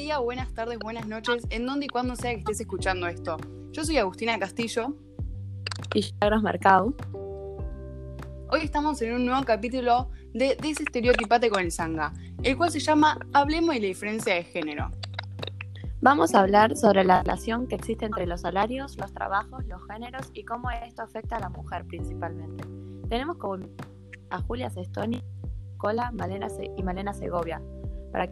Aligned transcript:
día, 0.00 0.18
buenas 0.18 0.52
tardes, 0.54 0.78
buenas 0.78 1.06
noches, 1.06 1.46
en 1.50 1.66
donde 1.66 1.84
y 1.84 1.88
cuando 1.88 2.16
sea 2.16 2.32
que 2.32 2.38
estés 2.38 2.60
escuchando 2.60 3.06
esto. 3.06 3.36
Yo 3.70 3.84
soy 3.84 3.98
Agustina 3.98 4.38
Castillo. 4.38 4.94
Y 5.94 6.02
Chagras 6.02 6.42
Mercado. 6.42 6.94
Hoy 8.48 8.60
estamos 8.62 9.02
en 9.02 9.14
un 9.14 9.26
nuevo 9.26 9.44
capítulo 9.44 10.10
de 10.32 10.56
Desestereotipate 10.56 11.50
con 11.50 11.60
el 11.60 11.70
Sanga, 11.70 12.14
el 12.42 12.56
cual 12.56 12.70
se 12.70 12.80
llama 12.80 13.18
Hablemos 13.34 13.74
de 13.74 13.80
la 13.82 13.86
diferencia 13.88 14.34
de 14.34 14.44
género. 14.44 14.90
Vamos 16.00 16.34
a 16.34 16.40
hablar 16.40 16.78
sobre 16.78 17.04
la 17.04 17.22
relación 17.22 17.66
que 17.66 17.74
existe 17.74 18.06
entre 18.06 18.26
los 18.26 18.40
salarios, 18.40 18.96
los 18.96 19.12
trabajos, 19.12 19.66
los 19.66 19.86
géneros 19.86 20.30
y 20.32 20.44
cómo 20.44 20.70
esto 20.70 21.02
afecta 21.02 21.36
a 21.36 21.40
la 21.40 21.50
mujer 21.50 21.84
principalmente. 21.84 22.64
Tenemos 23.10 23.36
como 23.36 23.66
a 24.30 24.40
Julia 24.40 24.70
Sestoni, 24.70 25.22
Cola 25.76 26.10
Malena 26.12 26.46
y 26.74 26.82
Malena 26.82 27.12
Segovia. 27.12 27.60
Para... 28.12 28.30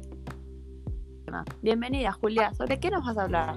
Bienvenida 1.61 2.13
Julia, 2.13 2.55
¿sobre 2.55 2.81
qué 2.81 2.91
nos 2.91 3.05
vas 3.05 3.19
a 3.19 3.23
hablar? 3.23 3.55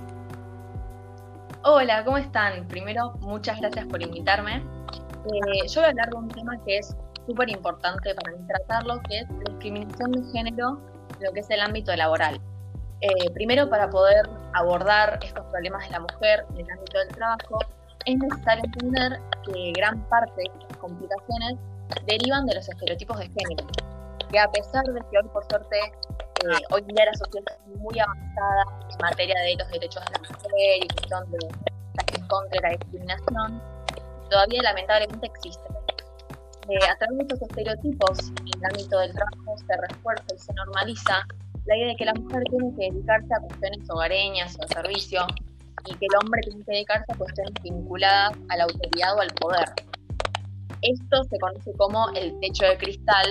Hola, 1.63 2.03
¿cómo 2.03 2.17
están? 2.17 2.67
Primero, 2.67 3.13
muchas 3.21 3.61
gracias 3.61 3.85
por 3.85 4.01
invitarme. 4.01 4.57
Eh, 4.57 5.67
yo 5.67 5.79
voy 5.79 5.85
a 5.85 5.89
hablar 5.89 6.09
de 6.09 6.15
un 6.17 6.27
tema 6.27 6.61
que 6.65 6.79
es 6.79 6.95
súper 7.25 7.49
importante 7.49 8.13
para 8.13 8.35
mí 8.35 8.45
tratarlo, 8.47 8.99
que 9.07 9.19
es 9.19 9.29
la 9.29 9.51
discriminación 9.51 10.11
de 10.11 10.31
género 10.33 10.81
en 11.17 11.25
lo 11.25 11.31
que 11.31 11.39
es 11.39 11.49
el 11.49 11.61
ámbito 11.61 11.95
laboral. 11.95 12.41
Eh, 12.99 13.29
primero, 13.33 13.69
para 13.69 13.89
poder 13.89 14.29
abordar 14.53 15.19
estos 15.23 15.45
problemas 15.45 15.85
de 15.85 15.91
la 15.91 15.99
mujer 16.01 16.45
en 16.49 16.65
el 16.65 16.71
ámbito 16.71 16.99
del 16.99 17.07
trabajo, 17.09 17.59
es 18.05 18.17
necesario 18.17 18.63
entender 18.65 19.19
que 19.45 19.71
gran 19.77 20.01
parte 20.09 20.33
de 20.35 20.51
estas 20.59 20.77
complicaciones 20.77 21.57
derivan 22.05 22.45
de 22.47 22.55
los 22.55 22.67
estereotipos 22.67 23.17
de 23.17 23.29
género, 23.29 23.67
que 24.29 24.39
a 24.39 24.51
pesar 24.51 24.83
de 24.83 24.99
que 25.09 25.17
hoy 25.17 25.29
por 25.31 25.45
suerte 25.45 25.77
eh, 26.43 26.63
hoy 26.71 26.81
en 26.81 26.95
día 26.95 27.05
la 27.05 27.13
sociedad 27.13 27.57
es 27.67 27.79
muy 27.79 27.99
avanzada 27.99 28.63
en 28.89 28.97
materia 29.01 29.35
de 29.41 29.55
los 29.57 29.69
derechos 29.69 30.03
de 30.05 30.11
la 30.11 30.19
mujer 30.19 30.83
y 30.83 30.87
cuestión 30.87 31.31
de 31.31 31.71
contra 32.27 32.61
la 32.61 32.69
discriminación, 32.77 33.61
todavía 34.29 34.61
lamentablemente 34.63 35.27
existe. 35.27 35.67
Eh, 36.69 36.77
a 36.89 36.95
través 36.97 37.17
de 37.17 37.23
estos 37.23 37.41
estereotipos 37.41 38.19
en 38.29 38.47
el 38.47 38.65
ámbito 38.65 38.99
del 38.99 39.13
trabajo 39.13 39.57
se 39.67 39.77
refuerza 39.77 40.25
y 40.33 40.39
se 40.39 40.53
normaliza 40.53 41.27
la 41.65 41.75
idea 41.75 41.87
de 41.87 41.95
que 41.97 42.05
la 42.05 42.13
mujer 42.13 42.43
tiene 42.49 42.71
que 42.77 42.91
dedicarse 42.91 43.33
a 43.33 43.39
cuestiones 43.41 43.89
hogareñas 43.89 44.55
o 44.55 44.61
de 44.61 44.67
servicio 44.67 45.27
y 45.85 45.95
que 45.95 46.05
el 46.05 46.15
hombre 46.21 46.41
tiene 46.43 46.63
que 46.63 46.71
dedicarse 46.71 47.11
a 47.11 47.17
cuestiones 47.17 47.53
vinculadas 47.61 48.37
a 48.49 48.57
la 48.57 48.63
autoridad 48.63 49.17
o 49.17 49.21
al 49.21 49.33
poder. 49.33 49.69
Esto 50.81 51.23
se 51.29 51.37
conoce 51.39 51.73
como 51.77 52.09
el 52.15 52.39
techo 52.39 52.65
de 52.65 52.77
cristal, 52.77 53.29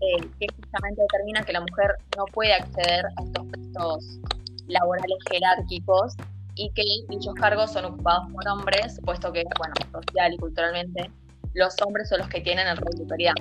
eh, 0.00 0.28
que 0.38 0.46
justamente 0.54 1.02
determina 1.02 1.42
que 1.42 1.52
la 1.52 1.60
mujer 1.60 1.96
no 2.16 2.24
puede 2.26 2.54
acceder 2.54 3.06
a 3.06 3.22
estos 3.22 3.46
puestos 3.46 4.18
laborales 4.66 5.18
jerárquicos 5.30 6.14
y 6.54 6.70
que 6.70 6.82
dichos 7.08 7.34
cargos 7.34 7.72
son 7.72 7.84
ocupados 7.86 8.30
por 8.32 8.48
hombres, 8.48 9.00
puesto 9.04 9.32
que, 9.32 9.44
bueno, 9.58 9.74
social 9.92 10.34
y 10.34 10.36
culturalmente, 10.38 11.10
los 11.54 11.74
hombres 11.86 12.08
son 12.08 12.18
los 12.18 12.28
que 12.28 12.40
tienen 12.40 12.66
el 12.68 12.76
rol 12.76 12.92
de 12.94 13.02
autoridad. 13.02 13.34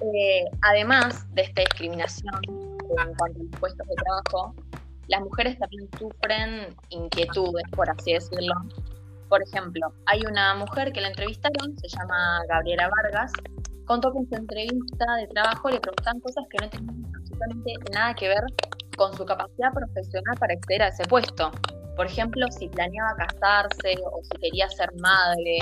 Eh, 0.00 0.44
además 0.62 1.26
de 1.34 1.42
esta 1.42 1.62
discriminación 1.62 2.34
en 2.46 3.14
cuanto 3.14 3.24
a 3.24 3.28
los 3.28 3.60
puestos 3.60 3.86
de 3.86 3.94
trabajo, 3.94 4.54
las 5.08 5.20
mujeres 5.20 5.58
también 5.58 5.88
sufren 5.98 6.74
inquietudes, 6.90 7.64
por 7.74 7.88
así 7.90 8.12
decirlo. 8.12 8.54
Por 9.28 9.42
ejemplo, 9.42 9.92
hay 10.06 10.22
una 10.26 10.54
mujer 10.54 10.92
que 10.92 11.00
la 11.00 11.08
entrevistaron, 11.08 11.76
se 11.78 11.88
llama 11.88 12.40
Gabriela 12.48 12.88
Vargas, 12.88 13.32
contó 13.84 14.12
que 14.12 14.18
en 14.18 14.28
su 14.28 14.34
entrevista 14.34 15.14
de 15.16 15.26
trabajo 15.28 15.70
le 15.70 15.80
preguntan 15.80 16.20
cosas 16.20 16.44
que 16.50 16.64
no 16.64 16.70
tenían 16.70 17.04
absolutamente 17.14 17.72
nada 17.92 18.14
que 18.14 18.28
ver 18.28 18.44
con 18.96 19.16
su 19.16 19.24
capacidad 19.24 19.72
profesional 19.72 20.36
para 20.38 20.54
acceder 20.54 20.82
a 20.82 20.88
ese 20.88 21.04
puesto. 21.04 21.50
Por 21.96 22.06
ejemplo, 22.06 22.46
si 22.50 22.68
planeaba 22.68 23.14
casarse 23.16 23.94
o 24.04 24.22
si 24.22 24.38
quería 24.40 24.68
ser 24.70 24.90
madre. 25.00 25.58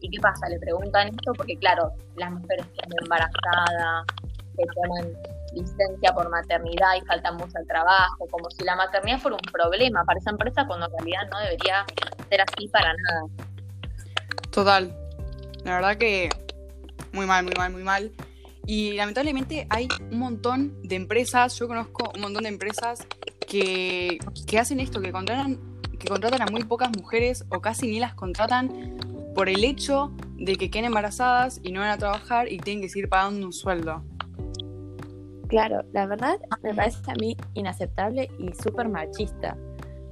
¿Y 0.00 0.10
qué 0.10 0.20
pasa? 0.20 0.48
Le 0.48 0.58
preguntan 0.58 1.08
esto 1.08 1.32
porque, 1.36 1.56
claro, 1.56 1.92
las 2.16 2.30
mujeres 2.32 2.66
que 2.66 2.72
están 2.72 2.90
embarazadas, 3.02 4.06
que 4.56 4.64
toman 4.74 5.12
licencia 5.54 6.12
por 6.14 6.28
maternidad 6.30 6.94
y 6.96 7.04
faltan 7.06 7.36
mucho 7.36 7.52
al 7.56 7.66
trabajo, 7.66 8.26
como 8.30 8.50
si 8.50 8.64
la 8.64 8.76
maternidad 8.76 9.18
fuera 9.18 9.36
un 9.36 9.52
problema 9.52 10.04
para 10.04 10.18
esa 10.18 10.30
empresa 10.30 10.66
cuando 10.66 10.86
en 10.86 10.92
realidad 10.92 11.28
no 11.30 11.38
debería 11.40 11.84
ser 12.28 12.40
así 12.40 12.68
para 12.68 12.92
nada. 12.94 13.22
Total. 14.50 14.96
La 15.64 15.74
verdad 15.74 15.96
que 15.96 16.30
muy 17.12 17.26
mal, 17.26 17.44
muy 17.44 17.54
mal, 17.56 17.72
muy 17.72 17.82
mal. 17.82 18.12
Y 18.66 18.92
lamentablemente 18.92 19.66
hay 19.70 19.88
un 20.10 20.18
montón 20.18 20.80
de 20.82 20.96
empresas, 20.96 21.58
yo 21.58 21.66
conozco 21.66 22.12
un 22.14 22.20
montón 22.20 22.44
de 22.44 22.50
empresas 22.50 23.06
que, 23.48 24.18
que 24.46 24.58
hacen 24.58 24.80
esto, 24.80 25.00
que 25.00 25.12
contratan, 25.12 25.58
que 25.98 26.08
contratan 26.08 26.42
a 26.42 26.46
muy 26.46 26.64
pocas 26.64 26.90
mujeres 26.96 27.44
o 27.48 27.60
casi 27.60 27.88
ni 27.88 27.98
las 27.98 28.14
contratan 28.14 28.98
por 29.34 29.48
el 29.48 29.64
hecho 29.64 30.12
de 30.36 30.56
que 30.56 30.70
queden 30.70 30.86
embarazadas 30.86 31.60
y 31.62 31.72
no 31.72 31.80
van 31.80 31.90
a 31.90 31.98
trabajar 31.98 32.50
y 32.50 32.58
tienen 32.58 32.82
que 32.82 32.88
seguir 32.88 33.08
pagando 33.08 33.46
un 33.46 33.52
sueldo. 33.52 34.02
Claro, 35.48 35.82
la 35.92 36.06
verdad 36.06 36.38
me 36.62 36.72
parece 36.74 36.98
a 37.10 37.14
mí 37.14 37.36
inaceptable 37.54 38.30
y 38.38 38.52
súper 38.52 38.88
machista. 38.88 39.56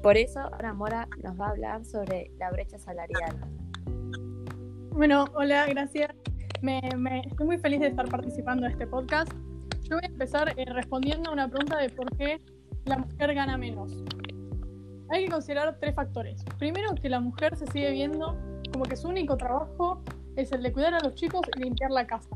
Por 0.03 0.16
eso 0.16 0.41
ahora 0.41 0.75
Mora 0.75 1.09
nos 1.22 1.41
va 1.41 1.47
a 1.47 1.50
hablar 1.50 1.84
sobre 1.84 2.30
la 2.38 2.50
brecha 2.50 2.78
salarial. 2.78 3.36
Bueno, 4.91 5.26
hola, 5.34 5.66
gracias. 5.66 6.10
Estoy 6.61 7.47
muy 7.47 7.59
feliz 7.59 7.79
de 7.79 7.87
estar 7.87 8.09
participando 8.09 8.67
de 8.67 8.73
este 8.73 8.85
podcast. 8.85 9.33
Yo 9.83 9.95
voy 9.97 10.05
a 10.05 10.09
empezar 10.09 10.55
eh, 10.57 10.65
respondiendo 10.65 11.31
a 11.31 11.33
una 11.33 11.49
pregunta 11.49 11.79
de 11.79 11.89
por 11.89 12.11
qué 12.17 12.41
la 12.85 12.99
mujer 12.99 13.33
gana 13.33 13.57
menos. 13.57 14.03
Hay 15.09 15.27
que 15.27 15.31
considerar 15.31 15.79
tres 15.79 15.95
factores. 15.95 16.45
Primero, 16.59 16.97
que 16.97 17.09
la 17.09 17.21
mujer 17.21 17.57
se 17.57 17.65
sigue 17.69 17.93
viendo 17.93 18.37
como 18.73 18.87
que 18.87 18.97
su 18.97 19.09
único 19.09 19.37
trabajo 19.37 20.03
es 20.35 20.51
el 20.51 20.65
de 20.65 20.73
cuidar 20.73 20.95
a 20.95 21.01
los 21.01 21.15
chicos 21.15 21.43
y 21.57 21.61
limpiar 21.63 21.93
la 21.93 22.09
casa. 22.09 22.31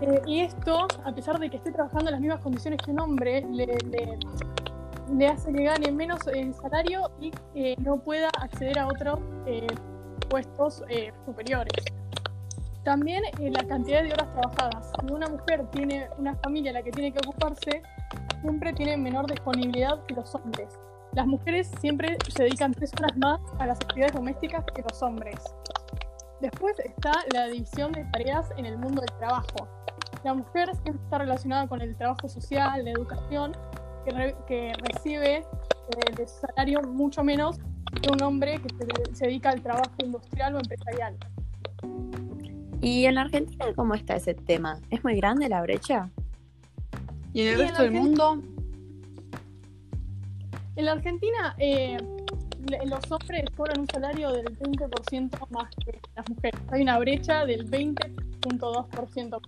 Eh, 0.00 0.22
y 0.26 0.40
esto, 0.40 0.88
a 1.04 1.14
pesar 1.14 1.38
de 1.38 1.50
que 1.50 1.58
esté 1.58 1.72
trabajando 1.72 2.06
en 2.06 2.12
las 2.12 2.20
mismas 2.22 2.40
condiciones 2.40 2.80
que 2.82 2.90
un 2.90 3.00
hombre, 3.00 3.46
le, 3.50 3.66
hace 5.28 5.52
que 5.52 5.62
gane 5.62 5.92
menos 5.92 6.26
el 6.28 6.54
salario 6.54 7.10
y 7.20 7.30
eh, 7.54 7.76
no 7.80 7.98
pueda 7.98 8.30
acceder 8.40 8.78
a 8.78 8.86
otros 8.86 9.20
eh, 9.46 9.66
puestos 10.30 10.82
superiores. 11.26 11.93
También 12.84 13.22
la 13.40 13.64
cantidad 13.64 14.02
de 14.02 14.12
horas 14.12 14.32
trabajadas. 14.32 14.92
Si 15.00 15.12
una 15.12 15.26
mujer 15.26 15.66
tiene 15.70 16.08
una 16.18 16.36
familia 16.36 16.70
a 16.70 16.74
la 16.74 16.82
que 16.82 16.90
tiene 16.90 17.12
que 17.12 17.18
ocuparse, 17.26 17.82
siempre 18.40 18.72
tiene 18.72 18.96
menor 18.96 19.26
disponibilidad 19.26 20.04
que 20.04 20.14
los 20.14 20.34
hombres. 20.34 20.68
Las 21.12 21.26
mujeres 21.26 21.70
siempre 21.80 22.18
se 22.28 22.42
dedican 22.42 22.74
tres 22.74 22.92
horas 22.98 23.16
más 23.16 23.40
a 23.58 23.66
las 23.66 23.78
actividades 23.80 24.14
domésticas 24.14 24.64
que 24.74 24.82
los 24.82 25.02
hombres. 25.02 25.36
Después 26.40 26.78
está 26.80 27.12
la 27.32 27.46
división 27.46 27.92
de 27.92 28.04
tareas 28.12 28.50
en 28.56 28.66
el 28.66 28.76
mundo 28.76 29.00
del 29.00 29.18
trabajo 29.18 29.68
la 30.24 30.34
mujer 30.34 30.70
siempre 30.82 31.02
está 31.04 31.18
relacionada 31.18 31.68
con 31.68 31.82
el 31.82 31.94
trabajo 31.96 32.28
social, 32.28 32.82
la 32.82 32.90
educación, 32.90 33.52
que, 34.46 34.72
recibe 34.82 35.36
eh, 35.36 35.44
de 36.16 36.26
salario 36.26 36.82
mucho 36.82 37.22
menos 37.22 37.58
que 38.02 38.10
un 38.10 38.22
hombre 38.22 38.60
que 38.60 38.68
se, 39.14 39.26
dedica 39.26 39.50
al 39.50 39.62
trabajo 39.62 39.92
industrial 39.98 40.54
o 40.54 40.58
empresarial. 40.58 41.16
¿Y 42.84 43.06
en 43.06 43.16
Argentina 43.16 43.64
cómo 43.74 43.94
está 43.94 44.16
ese 44.16 44.34
tema? 44.34 44.78
¿Es 44.90 45.02
muy 45.02 45.16
grande 45.16 45.48
la 45.48 45.62
brecha? 45.62 46.10
¿Y 47.32 47.40
en 47.40 47.48
el 47.54 47.58
resto 47.58 47.82
del 47.82 47.92
mundo? 47.92 48.42
En 50.76 50.84
la 50.84 50.92
Argentina, 50.92 51.54
eh, 51.56 51.96
los 52.84 53.10
hombres 53.10 53.44
cobran 53.56 53.80
un 53.80 53.86
salario 53.86 54.32
del 54.32 54.44
20% 54.58 55.48
más 55.50 55.74
que 55.76 55.98
las 56.14 56.28
mujeres. 56.28 56.60
Hay 56.72 56.82
una 56.82 56.98
brecha 56.98 57.46
del 57.46 57.70
20.2%. 57.70 59.40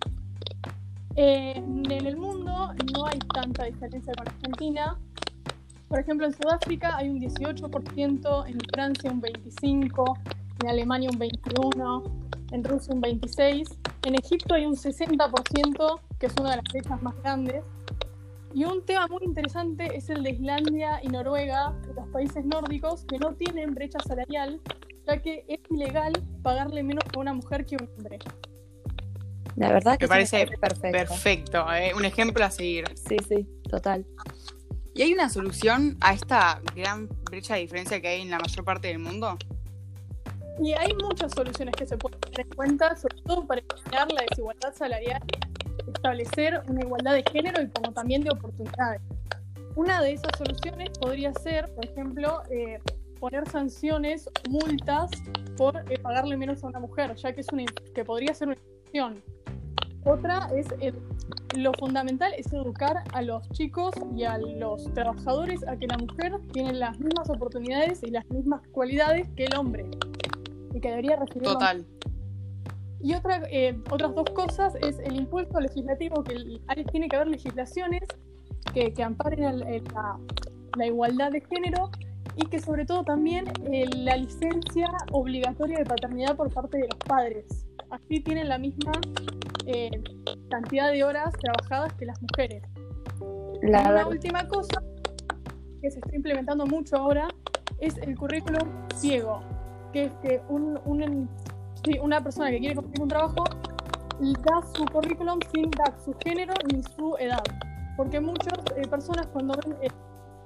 Eh, 1.15 1.53
en 1.57 1.91
el 1.91 2.17
mundo 2.17 2.73
no 2.91 3.05
hay 3.05 3.19
tanta 3.19 3.65
diferencia 3.65 4.13
con 4.15 4.27
Argentina. 4.29 4.97
Por 5.87 5.99
ejemplo, 5.99 6.25
en 6.25 6.33
Sudáfrica 6.33 6.97
hay 6.97 7.09
un 7.09 7.19
18%, 7.19 8.47
en 8.47 8.59
Francia 8.73 9.11
un 9.11 9.21
25%, 9.21 10.17
en 10.61 10.69
Alemania 10.69 11.09
un 11.11 11.19
21%, 11.19 12.11
en 12.51 12.63
Rusia 12.63 12.93
un 12.93 13.01
26%, 13.01 13.77
en 14.05 14.15
Egipto 14.15 14.53
hay 14.53 14.65
un 14.65 14.75
60%, 14.75 15.99
que 16.19 16.25
es 16.27 16.33
una 16.39 16.51
de 16.51 16.55
las 16.57 16.71
fechas 16.71 17.01
más 17.01 17.15
grandes. 17.21 17.63
Y 18.53 18.63
un 18.63 18.85
tema 18.85 19.07
muy 19.07 19.23
interesante 19.23 19.95
es 19.95 20.09
el 20.09 20.23
de 20.23 20.31
Islandia 20.31 20.99
y 21.03 21.09
Noruega, 21.09 21.73
los 21.93 22.07
países 22.09 22.45
nórdicos, 22.45 23.03
que 23.05 23.19
no 23.19 23.35
tienen 23.35 23.75
brecha 23.75 23.99
salarial, 23.99 24.61
ya 25.05 25.21
que 25.21 25.45
es 25.47 25.59
ilegal 25.69 26.13
pagarle 26.41 26.83
menos 26.83 27.03
a 27.13 27.19
una 27.19 27.33
mujer 27.33 27.65
que 27.65 27.75
a 27.75 27.79
un 27.81 27.89
hombre. 27.97 28.19
La 29.57 29.71
verdad 29.71 29.97
que 29.97 30.05
me 30.05 30.09
parece, 30.09 30.47
perfecto. 30.47 30.97
perfecto 30.97 31.73
¿eh? 31.73 31.91
un 31.95 32.05
ejemplo 32.05 32.45
a 32.45 32.51
seguir. 32.51 32.85
Sí, 32.95 33.17
sí, 33.27 33.47
total. 33.69 34.05
¿Y 34.93 35.01
hay 35.01 35.13
una 35.13 35.29
solución 35.29 35.97
a 36.01 36.13
esta 36.13 36.61
gran 36.75 37.09
brecha 37.25 37.55
de 37.55 37.61
diferencia 37.61 37.99
que 37.99 38.07
hay 38.07 38.21
en 38.21 38.29
la 38.29 38.39
mayor 38.39 38.63
parte 38.63 38.87
del 38.87 38.99
mundo? 38.99 39.37
Y 40.59 40.73
hay 40.73 40.93
muchas 41.03 41.31
soluciones 41.33 41.75
que 41.75 41.85
se 41.85 41.97
pueden 41.97 42.19
tener 42.19 42.41
en 42.41 42.55
cuenta, 42.55 42.95
sobre 42.95 43.21
todo 43.23 43.45
para 43.45 43.61
eliminar 43.61 44.11
la 44.11 44.23
desigualdad 44.29 44.73
salarial, 44.73 45.21
establecer 45.93 46.61
una 46.67 46.81
igualdad 46.81 47.13
de 47.13 47.23
género 47.31 47.61
y 47.61 47.69
como 47.69 47.93
también 47.93 48.23
de 48.23 48.31
oportunidades. 48.31 49.01
una 49.75 50.01
de 50.01 50.13
esas 50.13 50.31
soluciones 50.37 50.89
podría 50.99 51.31
ser, 51.33 51.71
por 51.75 51.85
ejemplo, 51.85 52.41
eh, 52.49 52.79
poner 53.19 53.47
sanciones, 53.47 54.27
multas 54.49 55.11
por 55.55 55.77
eh, 55.91 55.99
pagarle 55.99 56.35
menos 56.35 56.63
a 56.63 56.67
una 56.67 56.79
mujer, 56.79 57.15
ya 57.15 57.31
que 57.33 57.41
es 57.41 57.47
una 57.51 57.63
que 57.93 58.03
podría 58.03 58.33
ser 58.33 58.47
una 58.47 58.57
infracción. 58.57 59.23
Otra 60.03 60.49
es 60.55 60.67
lo 61.55 61.71
fundamental 61.73 62.33
es 62.37 62.51
educar 62.53 63.03
a 63.13 63.21
los 63.21 63.49
chicos 63.49 63.93
y 64.15 64.23
a 64.23 64.37
los 64.37 64.93
trabajadores 64.93 65.65
a 65.67 65.77
que 65.77 65.87
la 65.87 65.97
mujer 65.97 66.33
tiene 66.51 66.73
las 66.73 66.99
mismas 66.99 67.29
oportunidades 67.29 68.03
y 68.03 68.11
las 68.11 68.29
mismas 68.29 68.61
cualidades 68.71 69.27
que 69.35 69.45
el 69.45 69.55
hombre 69.55 69.85
y 70.77 70.79
que 70.79 70.89
debería 70.89 71.15
recibir. 71.15 71.43
Total. 71.43 71.85
Y 72.99 73.13
otra, 73.13 73.41
eh, 73.49 73.77
otras 73.91 74.13
dos 74.15 74.29
cosas 74.31 74.75
es 74.75 74.99
el 74.99 75.15
impulso 75.15 75.59
legislativo, 75.59 76.23
que 76.23 76.59
tiene 76.91 77.09
que 77.09 77.15
haber 77.15 77.27
legislaciones 77.27 78.03
que, 78.73 78.93
que 78.93 79.03
amparen 79.03 79.59
la, 79.59 80.19
la, 80.77 80.85
igualdad 80.85 81.31
de 81.31 81.41
género 81.41 81.91
y 82.35 82.45
que 82.47 82.59
sobre 82.59 82.85
todo 82.85 83.03
también 83.03 83.45
eh, 83.71 83.85
la 83.95 84.17
licencia 84.17 84.87
obligatoria 85.11 85.77
de 85.79 85.85
paternidad 85.85 86.35
por 86.35 86.51
parte 86.51 86.77
de 86.77 86.87
los 86.87 86.99
padres. 87.07 87.45
Así 87.89 88.19
tienen 88.19 88.49
la 88.49 88.57
misma 88.57 88.91
eh, 89.65 89.91
cantidad 90.49 90.91
de 90.91 91.03
horas 91.03 91.33
trabajadas 91.39 91.93
que 91.93 92.05
las 92.05 92.19
mujeres. 92.21 92.63
La, 93.61 93.91
la 93.91 94.07
última 94.07 94.47
cosa 94.47 94.81
que 95.81 95.91
se 95.91 95.99
está 95.99 96.15
implementando 96.15 96.65
mucho 96.65 96.97
ahora 96.97 97.27
es 97.79 97.97
el 97.97 98.17
currículum 98.17 98.67
ciego, 98.95 99.41
que 99.91 100.05
es 100.05 100.11
que 100.21 100.41
un, 100.49 100.79
un, 100.85 101.29
una 102.01 102.21
persona 102.21 102.49
que 102.49 102.59
quiere 102.59 102.75
conseguir 102.75 103.01
un 103.01 103.07
trabajo 103.07 103.43
da 104.19 104.61
su 104.73 104.85
currículum 104.85 105.39
sin 105.53 105.69
dar 105.71 105.93
su 106.03 106.15
género 106.23 106.53
ni 106.71 106.81
su 106.83 107.15
edad. 107.17 107.43
Porque 107.95 108.19
muchas 108.19 108.53
eh, 108.75 108.87
personas 108.87 109.27
cuando 109.27 109.55
ven, 109.63 109.77
eh, 109.81 109.89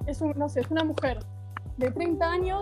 es, 0.06 0.20
no 0.22 0.48
sé, 0.48 0.60
es 0.60 0.70
una 0.70 0.84
mujer 0.84 1.18
de 1.76 1.90
30 1.90 2.30
años 2.30 2.60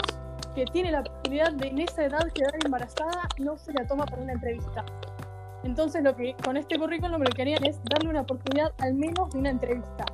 que 0.54 0.64
tiene 0.66 0.90
la 0.90 1.02
posibilidad 1.02 1.52
de 1.52 1.68
en 1.68 1.78
esa 1.80 2.04
edad 2.04 2.26
quedar 2.32 2.54
embarazada, 2.64 3.28
no 3.38 3.56
se 3.56 3.72
la 3.72 3.86
toma 3.86 4.04
para 4.06 4.22
una 4.22 4.32
entrevista. 4.32 4.84
Entonces 5.62 6.02
lo 6.02 6.16
que 6.16 6.34
con 6.44 6.56
este 6.56 6.78
currículum 6.78 7.20
lo 7.20 7.26
que 7.26 7.36
querían 7.36 7.64
es 7.64 7.78
darle 7.84 8.10
una 8.10 8.22
oportunidad 8.22 8.72
al 8.78 8.94
menos 8.94 9.30
de 9.30 9.38
una 9.38 9.50
entrevista, 9.50 10.04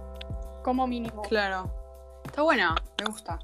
como 0.62 0.86
mínimo. 0.86 1.22
Claro. 1.22 1.70
Está 2.24 2.42
buena, 2.42 2.74
me 2.98 3.06
gusta. 3.06 3.38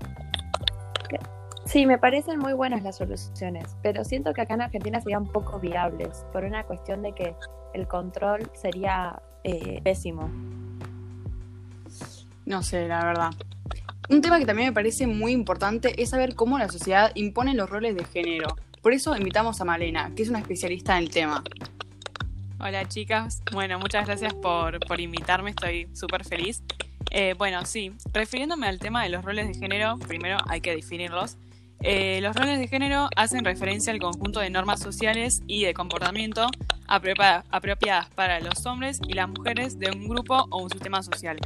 Sí, 1.73 1.87
me 1.87 1.97
parecen 1.97 2.39
muy 2.39 2.53
buenas 2.53 2.83
las 2.83 2.99
soluciones, 2.99 3.65
pero 3.83 4.05
siento 4.05 4.35
que 4.35 4.43
acá 4.43 4.53
en 4.53 4.61
Argentina 4.61 5.01
serían 5.01 5.25
poco 5.25 5.59
viables, 5.59 6.27
por 6.31 6.45
una 6.45 6.65
cuestión 6.65 7.01
de 7.01 7.15
que 7.15 7.35
el 7.73 7.89
control 7.89 8.51
sería 8.53 9.23
eh, 9.43 9.81
pésimo. 9.83 10.31
No 12.45 12.63
sé, 12.63 12.87
la 12.87 13.03
verdad. 13.03 13.31
Un 14.11 14.21
tema 14.21 14.39
que 14.39 14.45
también 14.45 14.69
me 14.69 14.75
parece 14.75 15.07
muy 15.07 15.33
importante 15.33 16.03
es 16.03 16.11
saber 16.11 16.35
cómo 16.35 16.59
la 16.59 16.69
sociedad 16.69 17.11
impone 17.15 17.55
los 17.55 17.71
roles 17.71 17.97
de 17.97 18.05
género. 18.05 18.55
Por 18.83 18.93
eso 18.93 19.17
invitamos 19.17 19.59
a 19.63 19.65
Malena, 19.65 20.13
que 20.15 20.25
es 20.25 20.29
una 20.29 20.41
especialista 20.41 20.99
en 20.99 21.05
el 21.05 21.11
tema. 21.11 21.43
Hola 22.61 22.87
chicas, 22.87 23.41
bueno, 23.51 23.79
muchas 23.79 24.05
gracias 24.05 24.35
por, 24.35 24.79
por 24.81 25.01
invitarme, 25.01 25.49
estoy 25.49 25.89
súper 25.95 26.27
feliz. 26.27 26.63
Eh, 27.11 27.35
bueno, 27.39 27.65
sí, 27.65 27.95
refiriéndome 28.13 28.69
al 28.69 28.79
tema 28.79 29.03
de 29.05 29.09
los 29.09 29.25
roles 29.25 29.49
de 29.49 29.55
género, 29.55 29.99
primero 30.07 30.37
hay 30.49 30.61
que 30.61 30.77
definirlos. 30.77 31.39
Eh, 31.85 32.21
los 32.23 32.37
roles 32.37 32.61
de 32.61 32.69
género 32.69 33.09
hacen 33.17 33.45
referencia 33.45 33.93
al 33.93 33.99
conjunto 33.99 34.39
de 34.39 34.51
normas 34.51 34.81
sociales 34.81 35.43
y 35.49 35.65
de 35.65 35.75
comportamiento 35.75 36.47
apropiadas 36.87 38.09
para 38.11 38.39
los 38.41 38.65
hombres 38.67 39.01
y 39.09 39.15
las 39.15 39.29
mujeres 39.29 39.79
de 39.79 39.91
un 39.91 40.09
grupo 40.09 40.47
o 40.51 40.63
un 40.63 40.71
sistema 40.71 41.03
social. 41.03 41.39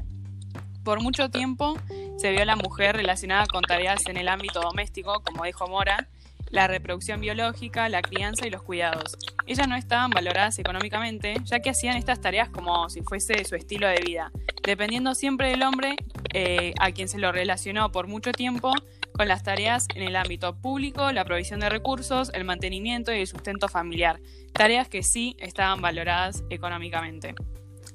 Por 0.84 1.00
mucho 1.00 1.30
tiempo 1.30 1.78
se 2.18 2.32
vio 2.32 2.42
a 2.42 2.44
la 2.44 2.56
mujer 2.56 2.96
relacionada 2.96 3.46
con 3.46 3.62
tareas 3.62 4.06
en 4.06 4.18
el 4.18 4.28
ámbito 4.28 4.60
doméstico, 4.60 5.22
como 5.24 5.44
dijo 5.44 5.66
Mora, 5.68 6.08
la 6.50 6.68
reproducción 6.68 7.20
biológica, 7.20 7.88
la 7.88 8.02
crianza 8.02 8.46
y 8.46 8.50
los 8.50 8.62
cuidados. 8.62 9.16
Ellas 9.46 9.68
no 9.68 9.76
estaban 9.76 10.10
valoradas 10.10 10.58
económicamente, 10.58 11.36
ya 11.44 11.60
que 11.60 11.70
hacían 11.70 11.96
estas 11.96 12.20
tareas 12.20 12.50
como 12.50 12.88
si 12.90 13.02
fuese 13.02 13.44
su 13.44 13.56
estilo 13.56 13.88
de 13.88 14.00
vida, 14.00 14.30
dependiendo 14.62 15.14
siempre 15.14 15.50
del 15.50 15.62
hombre 15.62 15.96
eh, 16.34 16.74
a 16.78 16.92
quien 16.92 17.08
se 17.08 17.18
lo 17.18 17.32
relacionó 17.32 17.90
por 17.90 18.06
mucho 18.06 18.32
tiempo 18.32 18.72
con 19.16 19.28
las 19.28 19.42
tareas 19.42 19.86
en 19.94 20.02
el 20.02 20.14
ámbito 20.14 20.54
público, 20.56 21.10
la 21.10 21.24
provisión 21.24 21.60
de 21.60 21.70
recursos, 21.70 22.30
el 22.34 22.44
mantenimiento 22.44 23.12
y 23.12 23.20
el 23.20 23.26
sustento 23.26 23.68
familiar, 23.68 24.20
tareas 24.52 24.88
que 24.88 25.02
sí 25.02 25.36
estaban 25.38 25.80
valoradas 25.80 26.44
económicamente. 26.50 27.34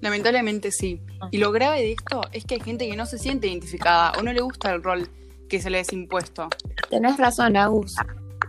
Lamentablemente 0.02 0.72
sí. 0.72 1.00
Y 1.30 1.38
lo 1.38 1.52
grave 1.52 1.82
de 1.82 1.92
esto 1.92 2.22
es 2.32 2.46
que 2.46 2.56
hay 2.56 2.62
gente 2.62 2.88
que 2.88 2.96
no 2.96 3.06
se 3.06 3.20
siente 3.20 3.48
identificada 3.48 4.14
o 4.18 4.24
no 4.24 4.34
le 4.34 4.42
gusta 4.42 4.72
el 4.72 4.82
rol 4.82 5.08
que 5.48 5.62
se 5.62 5.70
le 5.70 5.82
es 5.82 5.94
impuesto. 5.94 6.50
Tenés 6.90 7.18
razón, 7.18 7.56
Agus. 7.56 7.96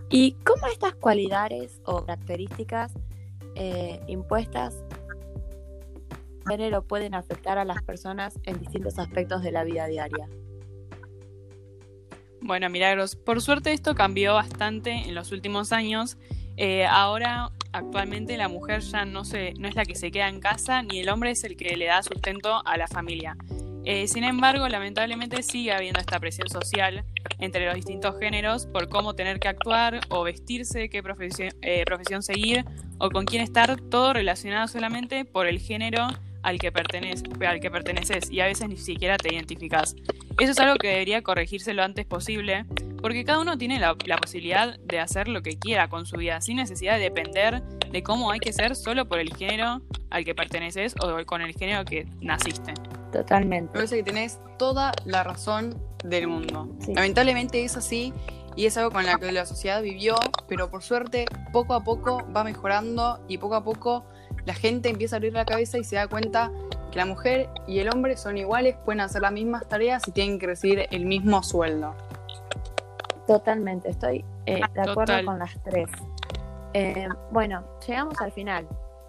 ¿Y 0.09 0.33
cómo 0.45 0.67
estas 0.67 0.95
cualidades 0.95 1.81
o 1.85 2.07
características 2.07 2.93
eh, 3.55 4.01
impuestas 4.07 4.75
género 6.49 6.83
pueden 6.83 7.15
afectar 7.15 7.59
a 7.59 7.65
las 7.65 7.83
personas 7.83 8.39
en 8.45 8.59
distintos 8.59 8.99
aspectos 8.99 9.43
de 9.43 9.53
la 9.53 9.65
vida 9.65 9.87
diaria? 9.87 10.29
Bueno, 12.45 12.69
Milagros, 12.69 13.15
por 13.15 13.41
suerte 13.41 13.73
esto 13.73 13.95
cambió 13.95 14.35
bastante 14.35 14.91
en 14.91 15.15
los 15.15 15.31
últimos 15.31 15.73
años. 15.73 16.19
Eh, 16.57 16.85
ahora, 16.85 17.53
actualmente, 17.73 18.37
la 18.37 18.49
mujer 18.49 18.81
ya 18.81 19.05
no, 19.05 19.25
se, 19.25 19.55
no 19.55 19.69
es 19.69 19.77
la 19.77 19.85
que 19.85 19.95
se 19.95 20.11
queda 20.11 20.29
en 20.29 20.41
casa, 20.41 20.83
ni 20.83 20.99
el 20.99 21.09
hombre 21.09 21.31
es 21.31 21.45
el 21.45 21.57
que 21.57 21.77
le 21.77 21.87
da 21.87 22.03
sustento 22.03 22.67
a 22.67 22.77
la 22.77 22.89
familia. 22.89 23.37
Eh, 23.85 24.09
sin 24.09 24.25
embargo, 24.25 24.69
lamentablemente 24.69 25.43
sigue 25.45 25.73
habiendo 25.73 26.01
esta 26.01 26.19
presión 26.19 26.49
social 26.49 27.05
entre 27.39 27.67
los 27.67 27.77
distintos 27.77 28.19
géneros 28.19 28.67
por 28.67 28.89
cómo 28.89 29.15
tener 29.15 29.39
que 29.39 29.47
actuar 29.47 30.01
o 30.09 30.25
vestirse, 30.25 30.89
qué 30.89 30.99
eh, 31.63 31.85
profesión 31.85 32.23
seguir 32.23 32.65
o 32.99 33.11
con 33.11 33.25
quién 33.25 33.43
estar, 33.43 33.81
todo 33.81 34.13
relacionado 34.13 34.67
solamente 34.67 35.25
por 35.25 35.47
el 35.47 35.61
género 35.61 36.09
al 36.43 36.59
que, 36.59 36.73
perteneces, 36.73 37.25
al 37.47 37.61
que 37.61 37.71
perteneces 37.71 38.31
y 38.31 38.41
a 38.41 38.47
veces 38.47 38.69
ni 38.69 38.77
siquiera 38.77 39.17
te 39.17 39.35
identificas. 39.35 39.95
Eso 40.39 40.53
es 40.53 40.59
algo 40.59 40.77
que 40.77 40.89
debería 40.89 41.23
corregirse 41.23 41.75
lo 41.75 41.83
antes 41.83 42.07
posible, 42.07 42.65
porque 43.01 43.25
cada 43.25 43.41
uno 43.41 43.59
tiene 43.59 43.79
la, 43.79 43.97
la, 44.07 44.17
posibilidad 44.17 44.79
de 44.81 44.99
hacer 44.99 45.29
lo 45.29 45.43
que 45.43 45.59
quiera 45.59 45.89
con 45.89 46.07
su 46.07 46.17
vida, 46.17 46.41
sin 46.41 46.57
necesidad 46.57 46.95
de 46.95 47.01
depender 47.01 47.63
de 47.63 48.03
cómo 48.03 48.31
hay 48.31 48.41
que 48.41 48.53
ser 48.53 48.75
solo 48.77 49.07
por 49.07 49.19
el 49.19 49.35
género 49.35 49.83
al 50.11 50.25
que 50.25 50.35
perteneces 50.35 50.95
o 51.01 51.25
con 51.27 51.43
el 51.43 51.53
género 51.55 51.85
que 51.85 52.07
naciste. 52.21 52.75
Totalmente. 53.13 53.71
Me 53.73 53.75
parece 53.75 53.97
que 53.97 54.03
tenés 54.03 54.41
toda 54.59 54.93
la 55.05 55.23
razón 55.23 55.77
del 56.05 56.29
mundo. 56.29 56.69
Lamentablemente 56.89 57.65
es 57.65 57.77
así 57.77 58.13
y 58.57 58.67
es 58.67 58.77
algo 58.77 58.91
con 58.91 59.07
lo 59.07 59.19
que 59.19 59.33
la 59.33 59.47
sociedad 59.47 59.83
vivió, 59.83 60.17
pero 60.49 60.71
por 60.71 60.83
suerte 60.83 61.27
poco 61.53 61.75
a 61.75 61.85
poco 61.85 62.23
va 62.35 62.45
mejorando 62.45 63.25
y 63.29 63.39
poco 63.39 63.55
a 63.55 63.65
poco 63.65 64.05
la 64.45 64.55
gente 64.55 64.89
empieza 64.89 65.17
a 65.17 65.19
abrir 65.19 65.33
la 65.33 65.45
cabeza 65.45 65.79
y 65.79 65.85
se 65.85 65.97
da 65.97 66.09
cuenta 66.09 66.51
que 66.91 66.99
la 66.99 67.07
mujer 67.07 67.49
y 67.67 67.79
el 67.79 67.89
hombre 67.89 68.17
son 68.17 68.37
iguales, 68.37 68.77
pueden 68.85 69.01
hacer 69.01 69.23
las 69.23 69.33
mismas 69.33 69.67
tareas 69.69 70.07
y 70.07 70.13
tienen 70.13 70.39
que 70.39 70.47
recibir 70.47 70.87
el 70.91 71.07
mismo 71.07 71.43
sueldo. 71.43 71.95
Totalmente, 73.27 73.91
estoy 73.91 74.25
eh, 74.47 74.61
de 74.75 74.81
acuerdo 74.81 75.25
con 75.25 75.39
las 75.39 75.61
tres. 75.63 75.89
Eh, 76.75 77.09
bueno, 77.31 77.65
llegamos 77.87 78.21
al 78.21 78.33
final. 78.33 78.67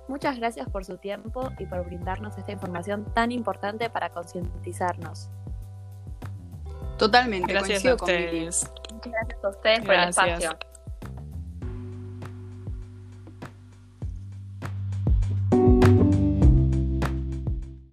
Muchas 0.08 0.38
gracias 0.38 0.70
por 0.70 0.86
su 0.86 0.98
tiempo 0.98 1.50
y 1.60 1.66
por 1.66 1.86
brindarnos 1.86 2.38
esta 2.38 2.52
información 2.52 3.06
tan 3.14 3.32
importante 3.32 3.90
para 3.90 4.10
concientizarnos. 4.10 5.30
Totalmente, 6.98 7.52
gracias 7.52 7.86
a 7.86 7.96
ustedes. 7.96 8.72
Gracias 9.04 9.44
a 9.44 9.50
ustedes 9.50 9.80
por 9.82 9.94
el 9.96 10.10
espacio. 10.10 10.58